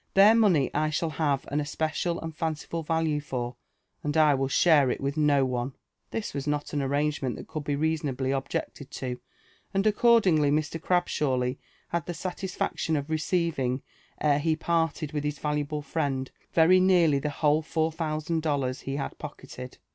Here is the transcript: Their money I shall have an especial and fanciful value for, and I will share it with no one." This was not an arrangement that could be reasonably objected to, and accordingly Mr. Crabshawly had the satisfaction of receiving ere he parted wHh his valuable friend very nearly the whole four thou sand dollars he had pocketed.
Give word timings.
Their 0.15 0.33
money 0.33 0.73
I 0.73 0.89
shall 0.89 1.11
have 1.11 1.45
an 1.49 1.59
especial 1.59 2.19
and 2.21 2.35
fanciful 2.35 2.81
value 2.81 3.21
for, 3.21 3.55
and 4.01 4.17
I 4.17 4.33
will 4.33 4.47
share 4.47 4.89
it 4.89 4.99
with 4.99 5.15
no 5.15 5.45
one." 5.45 5.75
This 6.09 6.33
was 6.33 6.47
not 6.47 6.73
an 6.73 6.81
arrangement 6.81 7.35
that 7.35 7.47
could 7.47 7.63
be 7.63 7.75
reasonably 7.75 8.31
objected 8.31 8.89
to, 8.89 9.19
and 9.75 9.85
accordingly 9.85 10.49
Mr. 10.49 10.81
Crabshawly 10.81 11.59
had 11.89 12.07
the 12.07 12.15
satisfaction 12.15 12.95
of 12.95 13.11
receiving 13.11 13.83
ere 14.19 14.39
he 14.39 14.55
parted 14.55 15.11
wHh 15.11 15.23
his 15.23 15.37
valuable 15.37 15.83
friend 15.83 16.31
very 16.51 16.79
nearly 16.79 17.19
the 17.19 17.29
whole 17.29 17.61
four 17.61 17.91
thou 17.91 18.17
sand 18.17 18.41
dollars 18.41 18.81
he 18.81 18.95
had 18.95 19.15
pocketed. 19.19 19.77